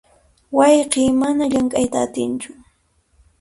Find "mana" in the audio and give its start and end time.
1.21-1.43